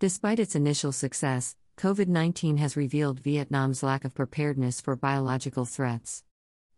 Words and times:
Despite 0.00 0.38
its 0.38 0.54
initial 0.54 0.92
success, 0.92 1.56
COVID 1.76 2.08
19 2.08 2.56
has 2.56 2.74
revealed 2.74 3.20
Vietnam's 3.20 3.82
lack 3.82 4.06
of 4.06 4.14
preparedness 4.14 4.80
for 4.80 4.96
biological 4.96 5.66
threats. 5.66 6.24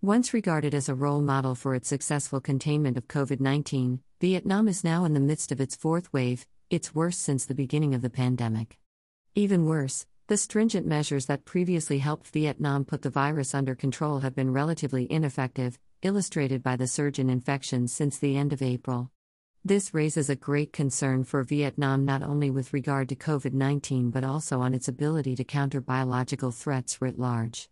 Once 0.00 0.34
regarded 0.34 0.75
as 0.75 0.88
a 0.88 0.95
role 0.96 1.22
model 1.22 1.54
for 1.54 1.77
its 1.77 1.87
successful 1.87 2.40
containment 2.40 2.96
of 2.96 3.06
COVID 3.06 3.38
19, 3.38 4.00
Vietnam 4.21 4.66
is 4.66 4.82
now 4.82 5.04
in 5.04 5.14
the 5.14 5.21
midst 5.21 5.53
of 5.53 5.61
its 5.61 5.77
fourth 5.77 6.12
wave, 6.12 6.48
its 6.68 6.96
worst 6.96 7.21
since 7.21 7.45
the 7.45 7.54
beginning 7.54 7.95
of 7.95 8.03
the 8.03 8.11
pandemic. 8.11 8.80
Even 9.36 9.66
worse, 9.66 10.04
the 10.27 10.36
stringent 10.36 10.84
measures 10.84 11.27
that 11.27 11.45
previously 11.45 12.00
helped 12.00 12.27
Vietnam 12.27 12.84
put 12.84 13.02
the 13.02 13.11
virus 13.11 13.54
under 13.54 13.77
control 13.77 14.18
have 14.18 14.34
been 14.34 14.52
relatively 14.52 15.07
ineffective, 15.09 15.79
illustrated 16.02 16.61
by 16.61 16.75
the 16.75 16.89
surge 16.89 17.20
in 17.20 17.30
infections 17.30 17.93
since 17.93 18.18
the 18.18 18.36
end 18.36 18.52
of 18.52 18.62
April. 18.62 19.12
This 19.64 19.94
raises 19.94 20.29
a 20.29 20.34
great 20.34 20.72
concern 20.72 21.22
for 21.22 21.44
Vietnam 21.44 22.04
not 22.04 22.20
only 22.20 22.50
with 22.50 22.72
regard 22.72 23.08
to 23.11 23.14
COVID 23.14 23.53
19 23.53 24.11
but 24.11 24.25
also 24.25 24.61
on 24.61 24.75
its 24.75 24.89
ability 24.89 25.36
to 25.36 25.44
counter 25.44 25.80
biological 25.80 26.50
threats 26.50 27.00
writ 27.00 27.16
large. 27.16 27.68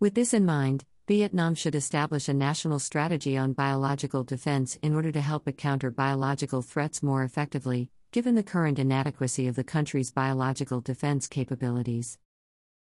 With 0.00 0.14
this 0.14 0.34
in 0.34 0.44
mind, 0.44 0.84
Vietnam 1.06 1.54
should 1.54 1.76
establish 1.76 2.28
a 2.28 2.34
national 2.34 2.80
strategy 2.80 3.36
on 3.36 3.52
biological 3.52 4.24
defense 4.24 4.80
in 4.82 4.96
order 4.96 5.12
to 5.12 5.20
help 5.20 5.46
it 5.46 5.56
counter 5.56 5.92
biological 5.92 6.60
threats 6.60 7.04
more 7.04 7.22
effectively, 7.22 7.88
given 8.10 8.34
the 8.34 8.42
current 8.42 8.80
inadequacy 8.80 9.46
of 9.46 9.54
the 9.54 9.62
country's 9.62 10.10
biological 10.10 10.80
defense 10.80 11.28
capabilities. 11.28 12.18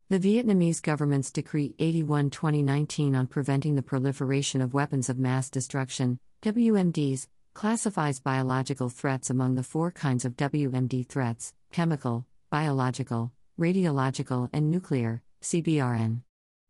The 0.09 0.19
Vietnamese 0.19 0.81
government's 0.81 1.29
Decree 1.29 1.75
81 1.77 2.31
2019 2.31 3.15
on 3.15 3.27
preventing 3.27 3.75
the 3.75 3.83
proliferation 3.83 4.59
of 4.59 4.73
weapons 4.73 5.07
of 5.07 5.19
mass 5.19 5.51
destruction, 5.51 6.17
WMDs, 6.41 7.27
classifies 7.53 8.19
biological 8.19 8.89
threats 8.89 9.29
among 9.29 9.55
the 9.55 9.63
four 9.63 9.91
kinds 9.91 10.25
of 10.25 10.37
WMD 10.37 11.07
threats 11.07 11.53
chemical, 11.71 12.25
biological, 12.49 13.31
radiological, 13.59 14.49
and 14.53 14.71
nuclear, 14.71 15.21
CBRN. 15.41 16.21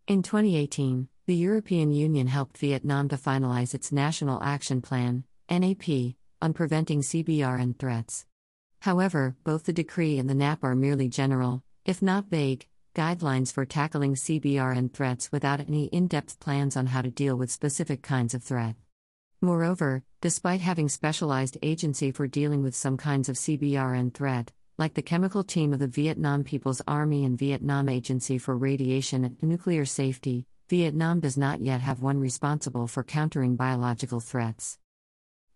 In 0.07 0.23
2018, 0.23 1.07
the 1.27 1.35
European 1.35 1.91
Union 1.91 2.27
helped 2.27 2.57
Vietnam 2.57 3.07
to 3.09 3.17
finalize 3.17 3.73
its 3.73 3.91
National 3.91 4.41
Action 4.41 4.81
Plan, 4.81 5.23
NAP, 5.49 6.15
on 6.41 6.53
preventing 6.53 7.01
CBRN 7.01 7.77
threats. 7.77 8.25
However, 8.79 9.35
both 9.43 9.65
the 9.65 9.73
decree 9.73 10.17
and 10.17 10.29
the 10.29 10.33
NAP 10.33 10.63
are 10.63 10.75
merely 10.75 11.07
general, 11.09 11.63
if 11.85 12.01
not 12.01 12.25
vague, 12.29 12.67
guidelines 12.95 13.53
for 13.53 13.65
tackling 13.65 14.15
CBRN 14.15 14.91
threats 14.93 15.31
without 15.31 15.59
any 15.59 15.85
in 15.85 16.07
depth 16.07 16.39
plans 16.39 16.75
on 16.75 16.87
how 16.87 17.01
to 17.01 17.11
deal 17.11 17.35
with 17.35 17.51
specific 17.51 18.01
kinds 18.01 18.33
of 18.33 18.43
threat. 18.43 18.75
Moreover, 19.41 20.03
despite 20.19 20.59
having 20.59 20.89
specialized 20.89 21.57
agency 21.61 22.11
for 22.11 22.27
dealing 22.27 22.61
with 22.61 22.75
some 22.75 22.97
kinds 22.97 23.29
of 23.29 23.37
CBRN 23.37 24.13
threat, 24.13 24.51
like 24.77 24.95
the 24.95 25.01
chemical 25.01 25.45
team 25.45 25.71
of 25.71 25.79
the 25.79 25.87
Vietnam 25.87 26.43
People's 26.43 26.81
Army 26.85 27.23
and 27.23 27.39
Vietnam 27.39 27.87
Agency 27.87 28.37
for 28.37 28.57
Radiation 28.57 29.23
and 29.23 29.41
Nuclear 29.41 29.85
Safety, 29.85 30.45
Vietnam 30.67 31.21
does 31.21 31.37
not 31.37 31.61
yet 31.61 31.79
have 31.79 32.01
one 32.01 32.19
responsible 32.19 32.85
for 32.85 33.01
countering 33.01 33.55
biological 33.55 34.19
threats. 34.19 34.77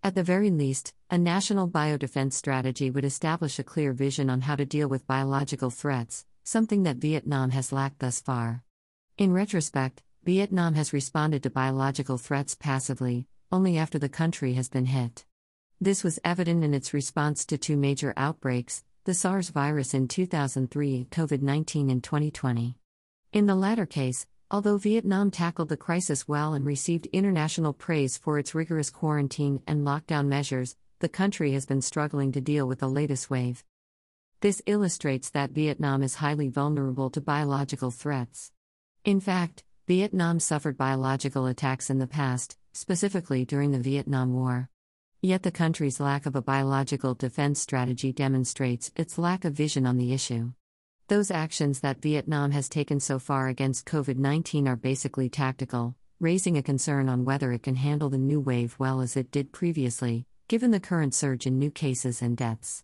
At 0.01 0.15
the 0.15 0.23
very 0.23 0.49
least, 0.49 0.93
a 1.09 1.17
national 1.17 1.67
biodefense 1.67 2.33
strategy 2.33 2.89
would 2.89 3.03
establish 3.03 3.59
a 3.59 3.63
clear 3.65 3.91
vision 3.91 4.29
on 4.29 4.41
how 4.41 4.55
to 4.55 4.65
deal 4.65 4.87
with 4.87 5.07
biological 5.07 5.69
threats, 5.69 6.25
something 6.45 6.83
that 6.83 6.97
Vietnam 6.97 7.51
has 7.51 7.73
lacked 7.73 7.99
thus 7.99 8.21
far. 8.21 8.63
In 9.17 9.33
retrospect, 9.33 10.03
Vietnam 10.23 10.73
has 10.75 10.93
responded 10.93 11.43
to 11.43 11.49
biological 11.49 12.17
threats 12.17 12.55
passively, 12.55 13.27
only 13.53 13.77
after 13.77 13.99
the 13.99 14.09
country 14.09 14.53
has 14.53 14.67
been 14.67 14.87
hit. 14.87 15.25
This 15.79 16.03
was 16.03 16.19
evident 16.25 16.63
in 16.63 16.73
its 16.73 16.91
response 16.91 17.45
to 17.45 17.57
two 17.57 17.77
major 17.77 18.11
outbreaks 18.17 18.83
the 19.05 19.13
SARS 19.13 19.49
virus 19.49 19.93
in 19.93 20.07
2003 20.07 20.95
and 20.95 21.09
COVID 21.11 21.41
19 21.41 21.89
in 21.89 22.01
2020. 22.01 22.77
In 23.31 23.45
the 23.45 23.53
latter 23.53 23.85
case, 23.85 24.25
although 24.49 24.77
Vietnam 24.77 25.29
tackled 25.29 25.69
the 25.69 25.77
crisis 25.77 26.27
well 26.27 26.53
and 26.53 26.65
received 26.65 27.05
international 27.07 27.73
praise 27.73 28.17
for 28.17 28.39
its 28.39 28.55
rigorous 28.55 28.89
quarantine 28.89 29.61
and 29.67 29.85
lockdown 29.85 30.27
measures, 30.27 30.75
the 30.99 31.09
country 31.09 31.51
has 31.51 31.65
been 31.65 31.81
struggling 31.81 32.31
to 32.31 32.41
deal 32.41 32.67
with 32.67 32.79
the 32.79 32.87
latest 32.87 33.29
wave. 33.29 33.63
This 34.39 34.63
illustrates 34.65 35.29
that 35.29 35.51
Vietnam 35.51 36.01
is 36.01 36.15
highly 36.15 36.47
vulnerable 36.47 37.11
to 37.11 37.21
biological 37.21 37.91
threats. 37.91 38.51
In 39.03 39.19
fact, 39.19 39.63
Vietnam 39.85 40.39
suffered 40.39 40.77
biological 40.77 41.45
attacks 41.45 41.89
in 41.89 41.99
the 41.99 42.07
past, 42.07 42.57
specifically 42.73 43.45
during 43.45 43.71
the 43.71 43.79
Vietnam 43.79 44.33
War. 44.33 44.69
Yet 45.21 45.43
the 45.43 45.51
country's 45.51 46.01
lack 46.01 46.25
of 46.25 46.35
a 46.35 46.41
biological 46.41 47.13
defense 47.13 47.61
strategy 47.61 48.11
demonstrates 48.11 48.91
its 48.95 49.17
lack 49.17 49.45
of 49.45 49.53
vision 49.53 49.85
on 49.85 49.97
the 49.97 50.11
issue. 50.11 50.51
Those 51.07 51.31
actions 51.31 51.79
that 51.79 52.01
Vietnam 52.01 52.51
has 52.51 52.67
taken 52.67 52.99
so 52.99 53.19
far 53.19 53.47
against 53.47 53.85
COVID 53.85 54.17
19 54.17 54.67
are 54.67 54.75
basically 54.75 55.29
tactical, 55.29 55.95
raising 56.19 56.57
a 56.57 56.63
concern 56.63 57.07
on 57.07 57.23
whether 57.23 57.51
it 57.51 57.63
can 57.63 57.75
handle 57.75 58.09
the 58.09 58.17
new 58.17 58.39
wave 58.39 58.75
well 58.79 58.99
as 58.99 59.15
it 59.15 59.31
did 59.31 59.51
previously, 59.51 60.25
given 60.47 60.71
the 60.71 60.79
current 60.79 61.13
surge 61.13 61.45
in 61.45 61.59
new 61.59 61.71
cases 61.71 62.21
and 62.21 62.35
deaths. 62.35 62.83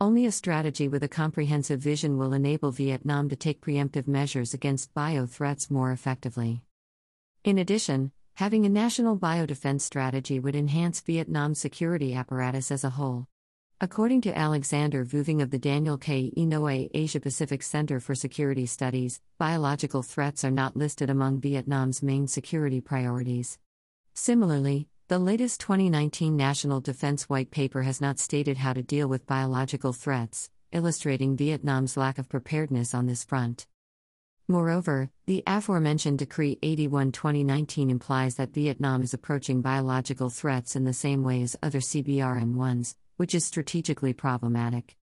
Only 0.00 0.26
a 0.26 0.32
strategy 0.32 0.88
with 0.88 1.02
a 1.02 1.08
comprehensive 1.08 1.80
vision 1.80 2.18
will 2.18 2.32
enable 2.32 2.70
Vietnam 2.70 3.28
to 3.28 3.36
take 3.36 3.60
preemptive 3.60 4.06
measures 4.06 4.52
against 4.52 4.92
bio 4.92 5.24
threats 5.26 5.70
more 5.70 5.92
effectively. 5.92 6.62
In 7.44 7.58
addition, 7.58 8.12
Having 8.38 8.66
a 8.66 8.68
national 8.68 9.16
biodefense 9.16 9.82
strategy 9.82 10.40
would 10.40 10.56
enhance 10.56 11.00
Vietnam's 11.00 11.60
security 11.60 12.14
apparatus 12.14 12.72
as 12.72 12.82
a 12.82 12.90
whole. 12.90 13.28
According 13.80 14.22
to 14.22 14.36
Alexander 14.36 15.04
Vuving 15.04 15.40
of 15.40 15.52
the 15.52 15.58
Daniel 15.58 15.96
K. 15.96 16.32
Inouye 16.36 16.90
Asia 16.92 17.20
Pacific 17.20 17.62
Center 17.62 18.00
for 18.00 18.16
Security 18.16 18.66
Studies, 18.66 19.20
biological 19.38 20.02
threats 20.02 20.44
are 20.44 20.50
not 20.50 20.76
listed 20.76 21.10
among 21.10 21.40
Vietnam's 21.40 22.02
main 22.02 22.26
security 22.26 22.80
priorities. 22.80 23.60
Similarly, 24.14 24.88
the 25.06 25.20
latest 25.20 25.60
2019 25.60 26.36
National 26.36 26.80
Defense 26.80 27.28
White 27.28 27.52
Paper 27.52 27.82
has 27.82 28.00
not 28.00 28.18
stated 28.18 28.56
how 28.56 28.72
to 28.72 28.82
deal 28.82 29.06
with 29.06 29.28
biological 29.28 29.92
threats, 29.92 30.50
illustrating 30.72 31.36
Vietnam's 31.36 31.96
lack 31.96 32.18
of 32.18 32.28
preparedness 32.28 32.94
on 32.94 33.06
this 33.06 33.22
front. 33.22 33.68
Moreover, 34.46 35.08
the 35.24 35.42
aforementioned 35.46 36.18
Decree 36.18 36.58
81 36.62 37.12
2019 37.12 37.88
implies 37.88 38.34
that 38.34 38.52
Vietnam 38.52 39.02
is 39.02 39.14
approaching 39.14 39.62
biological 39.62 40.28
threats 40.28 40.76
in 40.76 40.84
the 40.84 40.92
same 40.92 41.24
way 41.24 41.40
as 41.40 41.56
other 41.62 41.80
CBRN 41.80 42.52
ones, 42.52 42.94
which 43.16 43.34
is 43.34 43.46
strategically 43.46 44.12
problematic. 44.12 44.96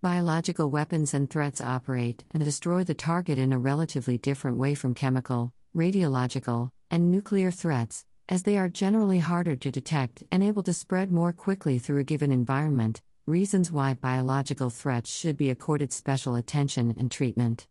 Biological 0.00 0.70
weapons 0.70 1.12
and 1.12 1.28
threats 1.28 1.60
operate 1.60 2.24
and 2.30 2.42
destroy 2.42 2.84
the 2.84 2.94
target 2.94 3.38
in 3.38 3.52
a 3.52 3.58
relatively 3.58 4.16
different 4.16 4.56
way 4.56 4.74
from 4.74 4.94
chemical, 4.94 5.52
radiological, 5.76 6.70
and 6.90 7.10
nuclear 7.10 7.50
threats, 7.50 8.06
as 8.30 8.44
they 8.44 8.56
are 8.56 8.70
generally 8.70 9.18
harder 9.18 9.56
to 9.56 9.70
detect 9.70 10.22
and 10.32 10.42
able 10.42 10.62
to 10.62 10.72
spread 10.72 11.12
more 11.12 11.34
quickly 11.34 11.78
through 11.78 11.98
a 11.98 12.04
given 12.04 12.32
environment, 12.32 13.02
reasons 13.26 13.70
why 13.70 13.92
biological 13.92 14.70
threats 14.70 15.14
should 15.14 15.36
be 15.36 15.50
accorded 15.50 15.92
special 15.92 16.34
attention 16.34 16.94
and 16.98 17.10
treatment. 17.10 17.66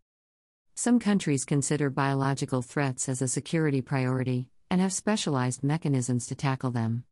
Some 0.77 0.99
countries 0.99 1.45
consider 1.45 1.89
biological 1.89 2.61
threats 2.61 3.07
as 3.07 3.21
a 3.21 3.29
security 3.29 3.81
priority 3.81 4.49
and 4.69 4.81
have 4.81 4.91
specialized 4.91 5.63
mechanisms 5.63 6.27
to 6.27 6.35
tackle 6.35 6.69
them. 6.69 7.05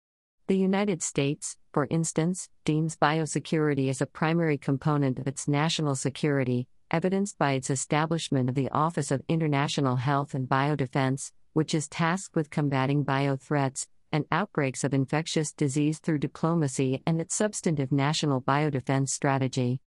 The 0.47 0.57
United 0.57 1.01
States, 1.01 1.55
for 1.71 1.87
instance, 1.89 2.49
deems 2.65 2.97
biosecurity 2.97 3.89
as 3.89 4.01
a 4.01 4.05
primary 4.05 4.57
component 4.57 5.17
of 5.17 5.27
its 5.27 5.47
national 5.47 5.95
security, 5.95 6.67
evidenced 6.91 7.37
by 7.37 7.53
its 7.53 7.69
establishment 7.69 8.49
of 8.49 8.55
the 8.55 8.69
Office 8.69 9.11
of 9.11 9.23
International 9.29 9.95
Health 9.95 10.33
and 10.33 10.49
Biodefense, 10.49 11.31
which 11.53 11.73
is 11.73 11.87
tasked 11.87 12.35
with 12.35 12.49
combating 12.49 13.03
bio 13.03 13.37
threats 13.37 13.87
and 14.11 14.25
outbreaks 14.29 14.83
of 14.83 14.93
infectious 14.93 15.53
disease 15.53 15.99
through 15.99 16.19
diplomacy 16.19 17.01
and 17.07 17.21
its 17.21 17.33
substantive 17.33 17.93
national 17.93 18.41
biodefense 18.41 19.07
strategy. 19.07 19.79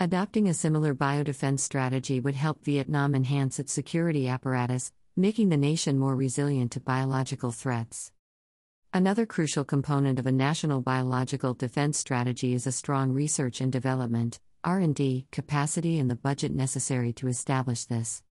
Adopting 0.00 0.46
a 0.46 0.54
similar 0.54 0.94
biodefense 0.94 1.58
strategy 1.58 2.20
would 2.20 2.36
help 2.36 2.62
Vietnam 2.62 3.16
enhance 3.16 3.58
its 3.58 3.72
security 3.72 4.28
apparatus, 4.28 4.92
making 5.16 5.48
the 5.48 5.56
nation 5.56 5.98
more 5.98 6.14
resilient 6.14 6.70
to 6.70 6.78
biological 6.78 7.50
threats. 7.50 8.12
Another 8.94 9.26
crucial 9.26 9.64
component 9.64 10.20
of 10.20 10.26
a 10.28 10.30
national 10.30 10.82
biological 10.82 11.52
defense 11.52 11.98
strategy 11.98 12.54
is 12.54 12.64
a 12.64 12.70
strong 12.70 13.10
research 13.10 13.60
and 13.60 13.72
development 13.72 14.38
(R&D) 14.62 15.26
capacity 15.32 15.98
and 15.98 16.08
the 16.08 16.14
budget 16.14 16.54
necessary 16.54 17.12
to 17.14 17.26
establish 17.26 17.84
this. 17.84 18.22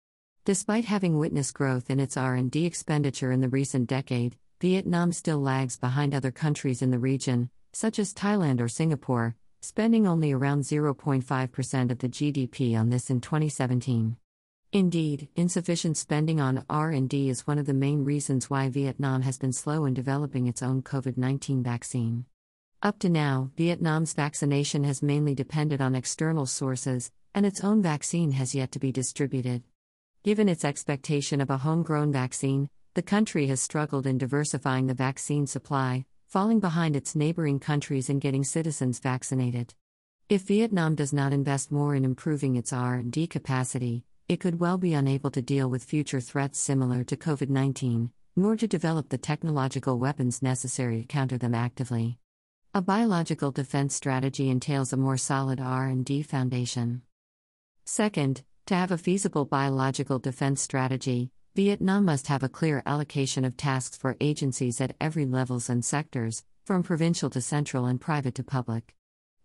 Despite 0.45 0.85
having 0.85 1.19
witnessed 1.19 1.55
growth 1.55 1.91
in 1.91 1.99
its 1.99 2.17
R&D 2.17 2.65
expenditure 2.65 3.33
in 3.33 3.41
the 3.41 3.49
recent 3.49 3.89
decade, 3.89 4.37
Vietnam 4.61 5.11
still 5.11 5.41
lags 5.41 5.77
behind 5.77 6.15
other 6.15 6.31
countries 6.31 6.81
in 6.81 6.93
the 6.93 7.01
region, 7.01 7.51
such 7.73 7.99
as 7.99 8.15
Thailand 8.15 8.61
or 8.61 8.69
Singapore, 8.69 9.35
spending 9.67 10.07
only 10.07 10.31
around 10.31 10.63
0.5% 10.63 11.91
of 11.91 11.99
the 11.99 12.09
GDP 12.09 12.79
on 12.79 12.89
this 12.89 13.11
in 13.11 13.21
2017. 13.21 14.17
Indeed, 14.73 15.29
insufficient 15.35 15.97
spending 15.97 16.41
on 16.41 16.65
R&D 16.71 17.29
is 17.29 17.49
one 17.49 17.59
of 17.59 17.67
the 17.67 17.75
main 17.75 18.05
reasons 18.05 18.49
why 18.49 18.69
Vietnam 18.69 19.23
has 19.23 19.39
been 19.39 19.53
slow 19.53 19.85
in 19.85 19.93
developing 19.93 20.47
its 20.47 20.63
own 20.63 20.83
COVID-19 20.83 21.65
vaccine. 21.65 22.27
Up 22.81 23.01
to 23.01 23.09
now, 23.09 23.51
Vietnam's 23.57 24.13
vaccination 24.13 24.85
has 24.85 25.03
mainly 25.03 25.35
depended 25.35 25.81
on 25.81 25.97
external 25.97 26.47
sources, 26.47 27.11
and 27.35 27.45
its 27.45 27.65
own 27.65 27.83
vaccine 27.83 28.31
has 28.33 28.55
yet 28.55 28.71
to 28.71 28.79
be 28.79 28.93
distributed. 28.93 29.65
Given 30.23 30.49
its 30.49 30.65
expectation 30.65 31.41
of 31.41 31.51
a 31.51 31.59
homegrown 31.59 32.13
vaccine, 32.13 32.69
the 32.95 33.03
country 33.03 33.49
has 33.49 33.61
struggled 33.61 34.07
in 34.07 34.17
diversifying 34.17 34.87
the 34.87 34.95
vaccine 34.95 35.49
supply, 35.49 36.07
falling 36.37 36.61
behind 36.61 36.95
its 36.95 37.17
neighboring 37.17 37.59
countries 37.59 38.11
in 38.11 38.19
getting 38.19 38.45
citizens 38.45 38.99
vaccinated. 38.99 39.73
If 40.29 40.43
Vietnam 40.43 40.95
does 40.95 41.11
not 41.11 41.33
invest 41.33 41.73
more 41.73 41.95
in 41.95 42.05
improving 42.05 42.57
its 42.57 42.75
R&D 42.75 43.29
capacity, 43.29 44.05
it 44.29 44.39
could 44.39 44.61
well 44.61 44.77
be 44.77 44.93
unable 44.93 45.31
to 45.31 45.41
deal 45.41 45.71
with 45.71 45.83
future 45.83 46.21
threats 46.21 46.59
similar 46.59 47.05
to 47.05 47.17
COVID-19, 47.17 48.11
nor 48.37 48.55
to 48.55 48.69
develop 48.69 49.09
the 49.09 49.17
technological 49.17 49.99
weapons 49.99 50.43
necessary 50.43 51.01
to 51.01 51.07
counter 51.07 51.39
them 51.39 51.55
actively. 51.55 52.19
A 52.75 52.83
biological 52.83 53.51
defense 53.51 53.95
strategy 53.95 54.51
entails 54.51 54.93
a 54.93 54.99
more 54.99 55.17
solid 55.17 55.59
R&D 55.59 56.21
foundation. 56.25 57.01
Second, 57.87 58.43
to 58.67 58.75
have 58.75 58.91
a 58.91 58.99
feasible 58.99 59.47
biological 59.47 60.19
defense 60.19 60.61
strategy, 60.61 61.31
Vietnam 61.57 62.05
must 62.05 62.27
have 62.27 62.43
a 62.43 62.51
clear 62.51 62.83
allocation 62.85 63.43
of 63.43 63.57
tasks 63.57 63.97
for 63.97 64.15
agencies 64.21 64.79
at 64.79 64.95
every 65.01 65.25
levels 65.25 65.71
and 65.71 65.83
sectors, 65.83 66.45
from 66.67 66.83
provincial 66.83 67.31
to 67.31 67.41
central 67.41 67.87
and 67.87 67.99
private 67.99 68.35
to 68.35 68.45
public. 68.45 68.95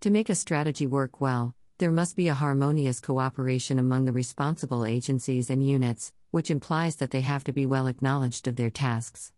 To 0.02 0.10
make 0.10 0.30
a 0.30 0.36
strategy 0.36 0.86
work 0.86 1.22
well, 1.22 1.56
there 1.78 1.90
must 1.90 2.18
be 2.18 2.28
a 2.28 2.34
harmonious 2.34 3.00
cooperation 3.00 3.80
among 3.80 4.04
the 4.04 4.12
responsible 4.12 4.86
agencies 4.86 5.50
and 5.50 5.66
units, 5.66 6.12
which 6.32 6.52
implies 6.52 6.98
that 6.98 7.12
they 7.12 7.22
have 7.22 7.46
to 7.46 7.54
be 7.54 7.66
well 7.66 7.88
acknowledged 7.88 8.46
of 8.46 8.58
their 8.58 8.70
tasks. 8.70 9.32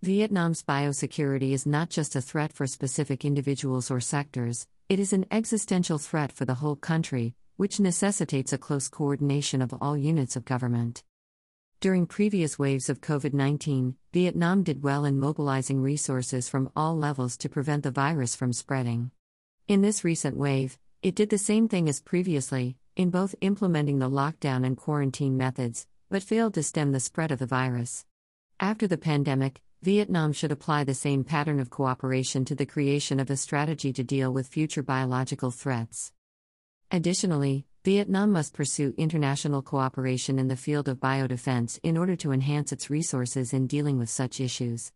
Vietnam's 0.00 0.62
biosecurity 0.62 1.52
is 1.52 1.66
not 1.66 1.90
just 1.90 2.16
a 2.16 2.22
threat 2.22 2.54
for 2.54 2.66
specific 2.66 3.26
individuals 3.26 3.90
or 3.90 4.00
sectors, 4.00 4.66
it 4.88 4.98
is 4.98 5.12
an 5.12 5.26
existential 5.30 5.98
threat 5.98 6.32
for 6.32 6.46
the 6.46 6.54
whole 6.54 6.76
country, 6.76 7.34
which 7.58 7.80
necessitates 7.80 8.54
a 8.54 8.56
close 8.56 8.88
coordination 8.88 9.60
of 9.60 9.74
all 9.78 9.94
units 9.94 10.36
of 10.36 10.46
government. 10.46 11.02
During 11.84 12.06
previous 12.06 12.58
waves 12.58 12.88
of 12.88 13.02
COVID 13.02 13.34
19, 13.34 13.94
Vietnam 14.14 14.62
did 14.62 14.82
well 14.82 15.04
in 15.04 15.20
mobilizing 15.20 15.82
resources 15.82 16.48
from 16.48 16.72
all 16.74 16.96
levels 16.96 17.36
to 17.36 17.50
prevent 17.50 17.82
the 17.82 17.90
virus 17.90 18.34
from 18.34 18.54
spreading. 18.54 19.10
In 19.68 19.82
this 19.82 20.02
recent 20.02 20.34
wave, 20.34 20.78
it 21.02 21.14
did 21.14 21.28
the 21.28 21.36
same 21.36 21.68
thing 21.68 21.86
as 21.86 22.00
previously, 22.00 22.78
in 22.96 23.10
both 23.10 23.34
implementing 23.42 23.98
the 23.98 24.08
lockdown 24.08 24.64
and 24.64 24.78
quarantine 24.78 25.36
methods, 25.36 25.86
but 26.08 26.22
failed 26.22 26.54
to 26.54 26.62
stem 26.62 26.92
the 26.92 27.00
spread 27.00 27.30
of 27.30 27.38
the 27.38 27.44
virus. 27.44 28.06
After 28.58 28.86
the 28.86 28.96
pandemic, 28.96 29.60
Vietnam 29.82 30.32
should 30.32 30.52
apply 30.52 30.84
the 30.84 30.94
same 30.94 31.22
pattern 31.22 31.60
of 31.60 31.68
cooperation 31.68 32.46
to 32.46 32.54
the 32.54 32.64
creation 32.64 33.20
of 33.20 33.28
a 33.28 33.36
strategy 33.36 33.92
to 33.92 34.02
deal 34.02 34.32
with 34.32 34.48
future 34.48 34.82
biological 34.82 35.50
threats. 35.50 36.12
Additionally, 36.90 37.66
Vietnam 37.84 38.32
must 38.32 38.54
pursue 38.54 38.94
international 38.96 39.60
cooperation 39.60 40.38
in 40.38 40.48
the 40.48 40.56
field 40.56 40.88
of 40.88 41.00
biodefense 41.00 41.78
in 41.82 41.98
order 41.98 42.16
to 42.16 42.32
enhance 42.32 42.72
its 42.72 42.88
resources 42.88 43.52
in 43.52 43.66
dealing 43.66 43.98
with 43.98 44.08
such 44.08 44.40
issues. 44.40 44.90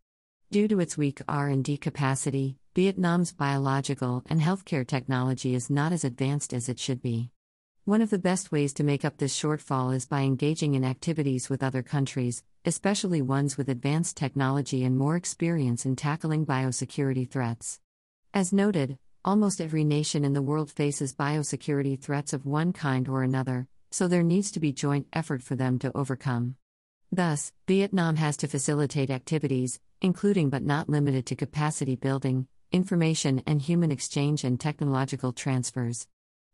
Due 0.49 0.67
to 0.67 0.79
its 0.79 0.97
weak 0.97 1.21
R&D 1.27 1.77
capacity, 1.77 2.57
Vietnam's 2.73 3.31
biological 3.31 4.23
and 4.25 4.41
healthcare 4.41 4.87
technology 4.87 5.53
is 5.53 5.69
not 5.69 5.91
as 5.91 6.03
advanced 6.03 6.51
as 6.51 6.67
it 6.67 6.79
should 6.79 6.99
be. 6.99 7.29
One 7.85 8.01
of 8.01 8.09
the 8.09 8.17
best 8.17 8.51
ways 8.51 8.73
to 8.73 8.83
make 8.83 9.05
up 9.05 9.17
this 9.17 9.39
shortfall 9.39 9.93
is 9.93 10.07
by 10.07 10.21
engaging 10.21 10.73
in 10.73 10.83
activities 10.83 11.47
with 11.47 11.61
other 11.61 11.83
countries, 11.83 12.41
especially 12.65 13.21
ones 13.21 13.55
with 13.55 13.69
advanced 13.69 14.17
technology 14.17 14.83
and 14.83 14.97
more 14.97 15.15
experience 15.15 15.85
in 15.85 15.95
tackling 15.95 16.43
biosecurity 16.43 17.29
threats. 17.29 17.79
As 18.33 18.51
noted, 18.51 18.97
almost 19.29 19.61
every 19.61 19.83
nation 19.83 20.25
in 20.25 20.33
the 20.33 20.41
world 20.41 20.71
faces 20.71 21.13
biosecurity 21.13 22.01
threats 22.01 22.33
of 22.33 22.47
one 22.47 22.73
kind 22.73 23.07
or 23.07 23.21
another, 23.21 23.67
so 23.91 24.07
there 24.07 24.23
needs 24.23 24.49
to 24.49 24.59
be 24.59 24.71
joint 24.71 25.05
effort 25.13 25.43
for 25.43 25.55
them 25.55 25.77
to 25.77 25.95
overcome. 25.95 26.55
Thus, 27.11 27.53
Vietnam 27.67 28.15
has 28.15 28.37
to 28.37 28.47
facilitate 28.47 29.11
activities, 29.11 29.79
including 30.01 30.49
but 30.49 30.63
not 30.63 30.89
limited 30.89 31.27
to 31.27 31.35
capacity 31.35 31.95
building, 31.95 32.47
information 32.71 33.43
and 33.45 33.61
human 33.61 33.91
exchange, 33.91 34.43
and 34.43 34.59
technological 34.59 35.31
transfers. 35.31 36.07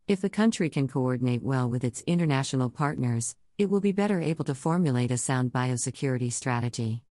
If 0.06 0.20
the 0.20 0.28
country 0.28 0.68
can 0.68 0.86
coordinate 0.86 1.42
well 1.42 1.70
with 1.70 1.82
its 1.82 2.02
international 2.06 2.68
partners, 2.68 3.36
it 3.56 3.70
will 3.70 3.80
be 3.80 3.92
better 3.92 4.20
able 4.20 4.44
to 4.44 4.54
formulate 4.54 5.10
a 5.10 5.16
sound 5.16 5.50
biosecurity 5.50 6.30
strategy. 6.30 7.05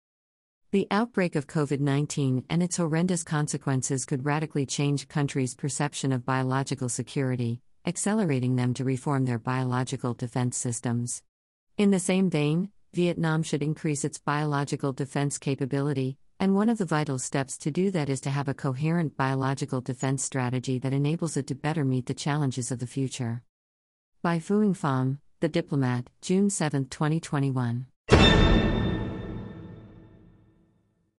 The 0.75 0.87
outbreak 0.91 1.37
of 1.37 1.47
COVID 1.47 1.79
19 1.79 2.43
and 2.49 2.61
its 2.61 2.75
horrendous 2.75 3.23
consequences 3.23 4.03
could 4.03 4.25
radically 4.25 4.65
change 4.65 5.07
countries' 5.07 5.55
perception 5.55 6.11
of 6.11 6.25
biological 6.25 6.89
security, 6.89 7.61
accelerating 7.85 8.57
them 8.57 8.73
to 8.73 8.83
reform 8.83 9.23
their 9.23 9.39
biological 9.39 10.13
defense 10.13 10.57
systems. 10.57 11.23
In 11.77 11.91
the 11.91 11.99
same 11.99 12.29
vein, 12.29 12.71
Vietnam 12.93 13.41
should 13.41 13.63
increase 13.63 14.03
its 14.03 14.17
biological 14.17 14.91
defense 14.91 15.37
capability, 15.37 16.17
and 16.41 16.55
one 16.55 16.67
of 16.67 16.77
the 16.77 16.83
vital 16.83 17.19
steps 17.19 17.57
to 17.59 17.71
do 17.71 17.89
that 17.91 18.09
is 18.09 18.19
to 18.19 18.29
have 18.29 18.49
a 18.49 18.53
coherent 18.53 19.15
biological 19.15 19.79
defense 19.79 20.25
strategy 20.25 20.77
that 20.79 20.91
enables 20.91 21.37
it 21.37 21.47
to 21.47 21.55
better 21.55 21.85
meet 21.85 22.07
the 22.07 22.13
challenges 22.13 22.69
of 22.69 22.79
the 22.79 22.85
future. 22.85 23.43
By 24.21 24.39
Phuong 24.39 24.75
Pham, 24.75 25.19
The 25.39 25.47
Diplomat, 25.47 26.09
June 26.21 26.49
7, 26.49 26.87
2021. 26.89 27.85